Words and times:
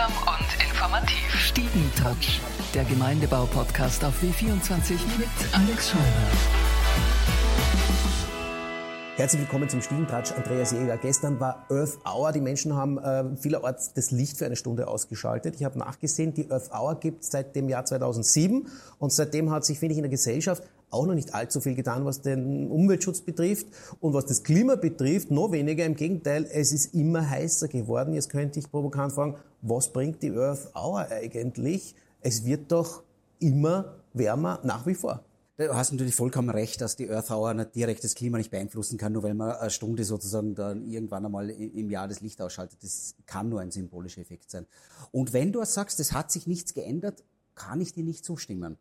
Unterhaltsam 0.00 0.12
und 0.26 0.64
informativ. 0.64 1.34
Stiegentouch, 1.38 2.40
der 2.74 2.84
Gemeindebau-Podcast 2.84 4.04
auf 4.04 4.14
W24 4.22 4.92
mit 5.18 5.28
Alex 5.52 5.90
Scheuer. 5.90 7.29
Herzlich 9.20 9.42
willkommen 9.42 9.68
zum 9.68 9.82
Stiegentratsch, 9.82 10.32
Andreas 10.32 10.72
Jäger. 10.72 10.96
Gestern 10.96 11.38
war 11.38 11.66
Earth 11.68 11.98
Hour. 12.06 12.32
Die 12.32 12.40
Menschen 12.40 12.74
haben 12.74 12.96
äh, 12.96 13.36
vielerorts 13.36 13.92
das 13.92 14.12
Licht 14.12 14.38
für 14.38 14.46
eine 14.46 14.56
Stunde 14.56 14.88
ausgeschaltet. 14.88 15.56
Ich 15.56 15.64
habe 15.64 15.78
nachgesehen, 15.78 16.32
die 16.32 16.50
Earth 16.50 16.70
Hour 16.72 16.98
gibt 16.98 17.22
seit 17.24 17.54
dem 17.54 17.68
Jahr 17.68 17.84
2007 17.84 18.68
und 18.98 19.12
seitdem 19.12 19.50
hat 19.50 19.66
sich, 19.66 19.78
finde 19.78 19.92
ich, 19.92 19.98
in 19.98 20.04
der 20.04 20.10
Gesellschaft 20.10 20.62
auch 20.88 21.06
noch 21.06 21.12
nicht 21.12 21.34
allzu 21.34 21.60
viel 21.60 21.74
getan, 21.74 22.06
was 22.06 22.22
den 22.22 22.70
Umweltschutz 22.70 23.20
betrifft 23.20 23.66
und 24.00 24.14
was 24.14 24.24
das 24.24 24.42
Klima 24.42 24.76
betrifft, 24.76 25.30
noch 25.30 25.52
weniger. 25.52 25.84
Im 25.84 25.96
Gegenteil, 25.96 26.48
es 26.50 26.72
ist 26.72 26.94
immer 26.94 27.28
heißer 27.28 27.68
geworden. 27.68 28.14
Jetzt 28.14 28.30
könnte 28.30 28.58
ich 28.58 28.70
provokant 28.70 29.12
fragen, 29.12 29.36
was 29.60 29.92
bringt 29.92 30.22
die 30.22 30.34
Earth 30.34 30.74
Hour 30.74 31.08
eigentlich? 31.10 31.94
Es 32.22 32.46
wird 32.46 32.72
doch 32.72 33.02
immer 33.38 33.96
wärmer 34.14 34.60
nach 34.62 34.86
wie 34.86 34.94
vor. 34.94 35.22
Du 35.60 35.74
hast 35.74 35.92
natürlich 35.92 36.14
vollkommen 36.14 36.48
recht, 36.48 36.80
dass 36.80 36.96
die 36.96 37.10
Earth 37.10 37.30
Hour 37.30 37.52
direkt 37.66 38.02
das 38.02 38.14
Klima 38.14 38.38
nicht 38.38 38.50
beeinflussen 38.50 38.96
kann, 38.96 39.12
nur 39.12 39.22
weil 39.22 39.34
man 39.34 39.50
eine 39.50 39.68
Stunde 39.68 40.04
sozusagen 40.04 40.54
dann 40.54 40.86
irgendwann 40.86 41.26
einmal 41.26 41.50
im 41.50 41.90
Jahr 41.90 42.08
das 42.08 42.22
Licht 42.22 42.40
ausschaltet. 42.40 42.82
Das 42.82 43.14
kann 43.26 43.50
nur 43.50 43.60
ein 43.60 43.70
symbolischer 43.70 44.22
Effekt 44.22 44.50
sein. 44.50 44.66
Und 45.10 45.34
wenn 45.34 45.52
du 45.52 45.62
sagst, 45.66 46.00
es 46.00 46.12
hat 46.14 46.32
sich 46.32 46.46
nichts 46.46 46.72
geändert, 46.72 47.22
kann 47.56 47.82
ich 47.82 47.92
dir 47.92 48.04
nicht 48.04 48.24
zustimmen. 48.24 48.78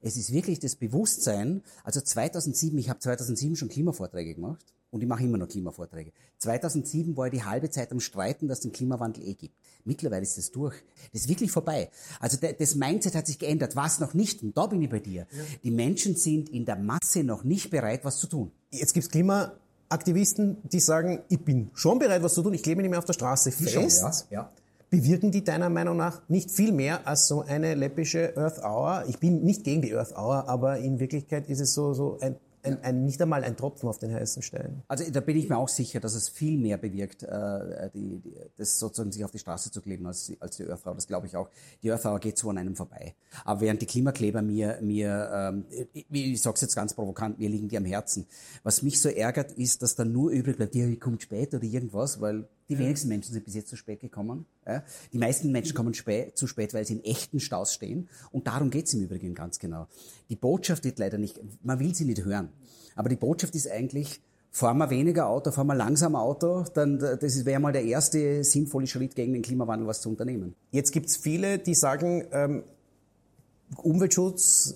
Es 0.00 0.16
ist 0.16 0.32
wirklich 0.32 0.58
das 0.58 0.74
Bewusstsein, 0.74 1.62
also 1.84 2.00
2007, 2.00 2.78
ich 2.78 2.88
habe 2.88 2.98
2007 2.98 3.54
schon 3.56 3.68
Klimavorträge 3.68 4.34
gemacht 4.34 4.64
und 4.92 5.00
ich 5.00 5.08
mache 5.08 5.24
immer 5.24 5.38
noch 5.38 5.48
Klimavorträge. 5.48 6.12
2007 6.38 7.16
war 7.16 7.26
ich 7.26 7.32
die 7.32 7.42
halbe 7.42 7.70
Zeit 7.70 7.90
am 7.92 7.98
Streiten, 7.98 8.46
dass 8.46 8.58
es 8.58 8.62
den 8.62 8.72
Klimawandel 8.72 9.26
eh 9.26 9.34
gibt. 9.34 9.56
Mittlerweile 9.84 10.22
ist 10.22 10.36
das 10.36 10.52
durch. 10.52 10.74
Das 11.12 11.22
ist 11.22 11.28
wirklich 11.28 11.50
vorbei. 11.50 11.90
Also 12.20 12.36
das 12.36 12.74
Mindset 12.74 13.14
hat 13.14 13.26
sich 13.26 13.38
geändert. 13.38 13.74
Was 13.74 14.00
noch 14.00 14.12
nicht, 14.12 14.42
und 14.42 14.56
da 14.56 14.66
bin 14.66 14.82
ich 14.82 14.90
bei 14.90 15.00
dir, 15.00 15.26
ja. 15.30 15.42
die 15.64 15.70
Menschen 15.70 16.14
sind 16.14 16.50
in 16.50 16.66
der 16.66 16.76
Masse 16.76 17.24
noch 17.24 17.42
nicht 17.42 17.70
bereit, 17.70 18.04
was 18.04 18.18
zu 18.18 18.26
tun. 18.26 18.52
Jetzt 18.70 18.92
gibt's 18.92 19.08
Klimaaktivisten, 19.08 20.58
die 20.64 20.80
sagen, 20.80 21.22
ich 21.30 21.40
bin 21.40 21.70
schon 21.72 21.98
bereit, 21.98 22.22
was 22.22 22.34
zu 22.34 22.42
tun, 22.42 22.52
ich 22.52 22.62
klebe 22.62 22.82
nicht 22.82 22.90
mehr 22.90 22.98
auf 22.98 23.06
der 23.06 23.14
Straße 23.14 23.50
fest. 23.50 23.70
Schon, 23.70 23.88
ja. 23.90 24.12
ja 24.30 24.52
bewirken 24.90 25.30
die 25.30 25.42
deiner 25.42 25.70
Meinung 25.70 25.96
nach 25.96 26.20
nicht 26.28 26.50
viel 26.50 26.70
mehr 26.70 27.06
als 27.08 27.26
so 27.26 27.40
eine 27.40 27.74
läppische 27.74 28.36
Earth 28.36 28.62
Hour? 28.62 29.04
Ich 29.08 29.18
bin 29.18 29.42
nicht 29.42 29.64
gegen 29.64 29.80
die 29.80 29.94
Earth 29.94 30.14
Hour, 30.14 30.50
aber 30.50 30.76
in 30.80 31.00
Wirklichkeit 31.00 31.48
ist 31.48 31.60
es 31.60 31.72
so, 31.72 31.94
so 31.94 32.18
ein 32.20 32.36
ein, 32.62 32.82
ein, 32.82 33.04
nicht 33.04 33.20
einmal 33.20 33.44
ein 33.44 33.56
Tropfen 33.56 33.88
auf 33.88 33.98
den 33.98 34.12
heißen 34.12 34.42
Stein. 34.42 34.82
Also 34.88 35.10
da 35.10 35.20
bin 35.20 35.36
ich 35.36 35.48
mir 35.48 35.56
auch 35.56 35.68
sicher, 35.68 36.00
dass 36.00 36.14
es 36.14 36.28
viel 36.28 36.58
mehr 36.58 36.78
bewirkt, 36.78 37.22
äh, 37.22 37.90
die, 37.94 38.20
die, 38.20 38.34
das 38.56 38.78
sozusagen 38.78 39.12
sich 39.12 39.24
auf 39.24 39.30
die 39.30 39.38
Straße 39.38 39.70
zu 39.70 39.80
kleben 39.80 40.06
als, 40.06 40.32
als 40.40 40.56
die 40.56 40.64
Hour. 40.64 40.94
Das 40.94 41.06
glaube 41.06 41.26
ich 41.26 41.36
auch. 41.36 41.48
Die 41.82 41.90
Hour 41.90 42.20
geht 42.20 42.38
so 42.38 42.50
an 42.50 42.58
einem 42.58 42.76
vorbei. 42.76 43.14
Aber 43.44 43.60
während 43.60 43.82
die 43.82 43.86
Klimakleber 43.86 44.42
mir, 44.42 44.78
mir 44.80 45.30
ähm, 45.32 45.64
ich, 45.92 46.06
ich 46.10 46.42
sage 46.42 46.54
es 46.54 46.60
jetzt 46.60 46.76
ganz 46.76 46.94
provokant, 46.94 47.38
mir 47.38 47.48
liegen 47.48 47.68
die 47.68 47.76
am 47.76 47.84
Herzen. 47.84 48.26
Was 48.62 48.82
mich 48.82 49.00
so 49.00 49.08
ärgert, 49.08 49.52
ist, 49.52 49.82
dass 49.82 49.94
dann 49.94 50.12
nur 50.12 50.30
übrig 50.30 50.56
bleibt, 50.56 50.74
die 50.74 50.96
kommt 50.98 51.22
spät 51.22 51.54
oder 51.54 51.64
irgendwas, 51.64 52.20
weil 52.20 52.48
die 52.68 52.78
wenigsten 52.78 53.08
Menschen 53.08 53.32
sind 53.32 53.44
bis 53.44 53.54
jetzt 53.54 53.68
zu 53.68 53.76
spät 53.76 54.00
gekommen. 54.00 54.46
Die 55.12 55.18
meisten 55.18 55.52
Menschen 55.52 55.74
kommen 55.74 55.94
spät, 55.94 56.36
zu 56.36 56.46
spät, 56.46 56.72
weil 56.74 56.86
sie 56.86 56.94
in 56.94 57.04
echten 57.04 57.40
Staus 57.40 57.74
stehen. 57.74 58.08
Und 58.30 58.46
darum 58.46 58.70
geht 58.70 58.86
es 58.86 58.94
im 58.94 59.02
Übrigen 59.02 59.34
ganz 59.34 59.58
genau. 59.58 59.88
Die 60.30 60.36
Botschaft 60.36 60.84
wird 60.84 60.98
leider 60.98 61.18
nicht, 61.18 61.40
man 61.62 61.78
will 61.80 61.94
sie 61.94 62.04
nicht 62.04 62.24
hören. 62.24 62.48
Aber 62.94 63.08
die 63.08 63.16
Botschaft 63.16 63.54
ist 63.54 63.70
eigentlich, 63.70 64.20
fahren 64.50 64.78
wir 64.78 64.90
weniger 64.90 65.28
Auto, 65.28 65.50
fahren 65.50 65.66
wir 65.66 65.74
langsam 65.74 66.14
Auto, 66.14 66.64
dann 66.74 66.98
das 66.98 67.44
wäre 67.44 67.58
mal 67.58 67.72
der 67.72 67.84
erste 67.84 68.44
sinnvolle 68.44 68.86
Schritt 68.86 69.14
gegen 69.14 69.32
den 69.32 69.42
Klimawandel, 69.42 69.86
was 69.86 70.02
zu 70.02 70.10
unternehmen. 70.10 70.54
Jetzt 70.70 70.92
gibt 70.92 71.06
es 71.06 71.16
viele, 71.16 71.58
die 71.58 71.74
sagen, 71.74 72.24
ähm, 72.32 72.62
Umweltschutz, 73.76 74.74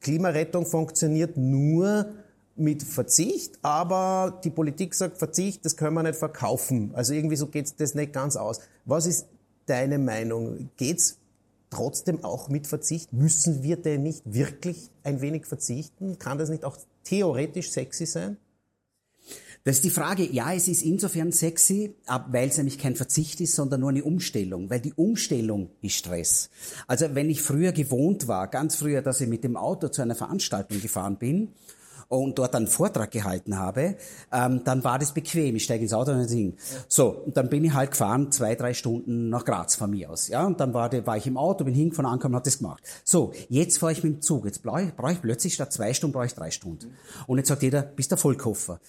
Klimarettung 0.00 0.66
funktioniert 0.66 1.38
nur, 1.38 2.12
mit 2.56 2.82
Verzicht, 2.82 3.58
aber 3.62 4.40
die 4.44 4.50
Politik 4.50 4.94
sagt, 4.94 5.18
Verzicht, 5.18 5.64
das 5.64 5.76
können 5.76 5.94
wir 5.94 6.02
nicht 6.02 6.16
verkaufen. 6.16 6.92
Also 6.94 7.12
irgendwie 7.12 7.36
so 7.36 7.48
geht 7.48 7.80
das 7.80 7.94
nicht 7.94 8.12
ganz 8.12 8.36
aus. 8.36 8.60
Was 8.84 9.06
ist 9.06 9.26
deine 9.66 9.98
Meinung? 9.98 10.70
Geht's 10.76 11.18
trotzdem 11.70 12.22
auch 12.24 12.48
mit 12.48 12.66
Verzicht? 12.66 13.12
Müssen 13.12 13.62
wir 13.62 13.76
denn 13.76 14.02
nicht 14.02 14.22
wirklich 14.24 14.90
ein 15.02 15.20
wenig 15.20 15.46
verzichten? 15.46 16.18
Kann 16.18 16.38
das 16.38 16.48
nicht 16.48 16.64
auch 16.64 16.76
theoretisch 17.02 17.70
sexy 17.70 18.06
sein? 18.06 18.36
Das 19.64 19.76
ist 19.76 19.84
die 19.84 19.90
Frage. 19.90 20.30
Ja, 20.30 20.52
es 20.52 20.68
ist 20.68 20.82
insofern 20.82 21.32
sexy, 21.32 21.94
weil 22.28 22.50
es 22.50 22.58
nämlich 22.58 22.78
kein 22.78 22.96
Verzicht 22.96 23.40
ist, 23.40 23.54
sondern 23.54 23.80
nur 23.80 23.88
eine 23.88 24.04
Umstellung. 24.04 24.68
Weil 24.68 24.80
die 24.80 24.92
Umstellung 24.92 25.70
ist 25.80 25.94
Stress. 25.94 26.50
Also 26.86 27.14
wenn 27.14 27.30
ich 27.30 27.40
früher 27.40 27.72
gewohnt 27.72 28.28
war, 28.28 28.48
ganz 28.48 28.76
früher, 28.76 29.00
dass 29.00 29.22
ich 29.22 29.28
mit 29.28 29.42
dem 29.42 29.56
Auto 29.56 29.88
zu 29.88 30.02
einer 30.02 30.14
Veranstaltung 30.14 30.82
gefahren 30.82 31.16
bin 31.16 31.48
und 32.08 32.38
dort 32.38 32.54
einen 32.54 32.66
Vortrag 32.66 33.10
gehalten 33.10 33.58
habe, 33.58 33.96
ähm, 34.32 34.62
dann 34.64 34.84
war 34.84 34.98
das 34.98 35.12
bequem. 35.12 35.56
Ich 35.56 35.64
steige 35.64 35.82
ins 35.82 35.92
Auto 35.92 36.12
und 36.12 36.30
Ding. 36.30 36.54
So, 36.88 37.08
und 37.08 37.36
dann 37.36 37.48
bin 37.48 37.64
ich 37.64 37.72
halt 37.72 37.92
gefahren, 37.92 38.30
zwei, 38.32 38.54
drei 38.54 38.74
Stunden 38.74 39.28
nach 39.28 39.44
Graz 39.44 39.74
von 39.74 39.90
mir 39.90 40.10
aus. 40.10 40.28
Ja, 40.28 40.46
und 40.46 40.60
dann 40.60 40.74
war, 40.74 40.90
war 41.06 41.16
ich 41.16 41.26
im 41.26 41.36
Auto, 41.36 41.64
bin 41.64 41.74
hingefahren, 41.74 42.10
angekommen, 42.10 42.36
hat 42.36 42.46
das 42.46 42.58
gemacht. 42.58 42.82
So, 43.04 43.32
jetzt 43.48 43.78
fahre 43.78 43.92
ich 43.92 44.02
mit 44.02 44.14
dem 44.14 44.22
Zug. 44.22 44.44
Jetzt 44.46 44.62
brauche 44.62 44.82
ich, 44.82 44.94
brauche 44.94 45.12
ich 45.12 45.20
plötzlich 45.22 45.54
statt 45.54 45.72
zwei 45.72 45.94
Stunden, 45.94 46.12
brauche 46.12 46.26
ich 46.26 46.34
drei 46.34 46.50
Stunden. 46.50 46.94
Und 47.26 47.38
jetzt 47.38 47.48
sagt 47.48 47.62
jeder, 47.62 47.82
bist 47.82 48.10
der 48.10 48.18
Vollkoffer. 48.18 48.80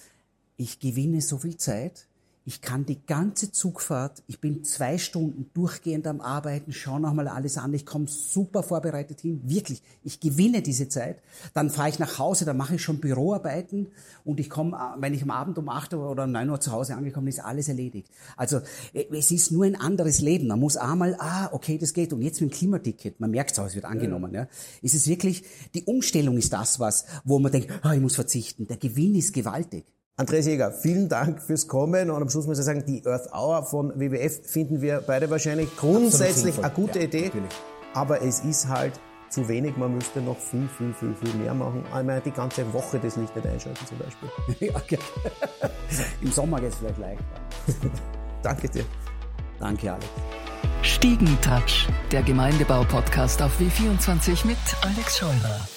Ich 0.56 0.78
gewinne 0.80 1.20
so 1.20 1.38
viel 1.38 1.56
Zeit, 1.56 2.06
ich 2.48 2.60
kann 2.60 2.86
die 2.86 3.04
ganze 3.04 3.50
Zugfahrt, 3.50 4.22
ich 4.28 4.40
bin 4.40 4.62
zwei 4.62 4.98
Stunden 4.98 5.50
durchgehend 5.52 6.06
am 6.06 6.20
Arbeiten, 6.20 6.72
schaue 6.72 7.00
nochmal 7.00 7.26
alles 7.26 7.58
an, 7.58 7.74
ich 7.74 7.84
komme 7.84 8.06
super 8.06 8.62
vorbereitet 8.62 9.20
hin, 9.20 9.40
wirklich, 9.44 9.82
ich 10.04 10.20
gewinne 10.20 10.62
diese 10.62 10.88
Zeit. 10.88 11.22
Dann 11.54 11.70
fahre 11.70 11.88
ich 11.88 11.98
nach 11.98 12.20
Hause, 12.20 12.44
dann 12.44 12.56
mache 12.56 12.76
ich 12.76 12.82
schon 12.82 13.00
Büroarbeiten 13.00 13.88
und 14.24 14.38
ich 14.38 14.48
komme, 14.48 14.78
wenn 14.98 15.12
ich 15.12 15.24
am 15.24 15.32
Abend 15.32 15.58
um 15.58 15.68
acht 15.68 15.92
Uhr 15.92 16.08
oder 16.08 16.28
neun 16.28 16.48
Uhr 16.48 16.60
zu 16.60 16.70
Hause 16.70 16.94
angekommen 16.94 17.24
bin, 17.24 17.34
ist 17.34 17.44
alles 17.44 17.66
erledigt. 17.68 18.12
Also 18.36 18.60
äh, 18.92 19.06
es 19.10 19.32
ist 19.32 19.50
nur 19.50 19.64
ein 19.64 19.74
anderes 19.74 20.20
Leben. 20.20 20.46
Man 20.46 20.60
muss 20.60 20.76
einmal, 20.76 21.16
ah, 21.18 21.48
okay, 21.50 21.78
das 21.78 21.94
geht. 21.94 22.12
Und 22.12 22.22
jetzt 22.22 22.40
mit 22.40 22.52
dem 22.52 22.56
Klimaticket, 22.56 23.18
man 23.18 23.32
merkt 23.32 23.52
es 23.52 23.58
auch, 23.58 23.66
es 23.66 23.74
wird 23.74 23.86
angenommen. 23.86 24.32
Ja. 24.32 24.42
ja. 24.42 24.48
Ist 24.82 24.94
es 24.94 25.08
wirklich, 25.08 25.42
die 25.74 25.82
Umstellung 25.82 26.36
ist 26.38 26.52
das, 26.52 26.78
was, 26.78 27.06
wo 27.24 27.40
man 27.40 27.50
denkt, 27.50 27.72
ah, 27.82 27.92
ich 27.92 28.00
muss 28.00 28.14
verzichten. 28.14 28.68
Der 28.68 28.76
Gewinn 28.76 29.16
ist 29.16 29.32
gewaltig. 29.32 29.84
Andreas 30.18 30.46
Jäger, 30.46 30.72
vielen 30.72 31.10
Dank 31.10 31.42
fürs 31.42 31.68
Kommen 31.68 32.10
und 32.10 32.22
am 32.22 32.30
Schluss 32.30 32.46
muss 32.46 32.58
ich 32.58 32.64
sagen, 32.64 32.82
die 32.86 33.02
Earth 33.04 33.30
Hour 33.34 33.62
von 33.64 33.92
WWF 34.00 34.50
finden 34.50 34.80
wir 34.80 35.02
beide 35.06 35.28
wahrscheinlich 35.28 35.76
grundsätzlich 35.76 36.58
eine 36.58 36.72
gute 36.72 37.00
ja, 37.00 37.04
Idee, 37.04 37.24
natürlich. 37.26 37.50
aber 37.92 38.22
es 38.22 38.40
ist 38.40 38.66
halt 38.66 38.98
zu 39.28 39.46
wenig, 39.46 39.76
man 39.76 39.94
müsste 39.94 40.22
noch 40.22 40.38
viel, 40.38 40.66
viel, 40.78 40.94
viel, 40.94 41.14
viel 41.16 41.34
mehr 41.34 41.52
machen. 41.52 41.84
Einmal 41.92 42.22
die 42.22 42.30
ganze 42.30 42.72
Woche 42.72 42.98
das 42.98 43.16
Licht 43.16 43.36
nicht 43.36 43.46
einschalten 43.46 43.86
zum 43.86 43.98
Beispiel. 43.98 44.28
ja, 44.68 44.74
okay. 44.74 44.98
Im 46.22 46.32
Sommer 46.32 46.60
geht 46.60 46.70
es 46.70 46.76
vielleicht 46.76 46.98
leichter. 46.98 47.24
Danke 48.42 48.70
dir. 48.70 48.84
Danke, 49.60 49.92
Alex. 49.92 50.06
Stiegentouch, 50.80 51.88
der 52.10 52.22
Gemeindebau-Podcast 52.22 53.42
auf 53.42 53.52
W24 53.60 54.46
mit 54.46 54.56
Alex 54.82 55.18
Scheurer. 55.18 55.75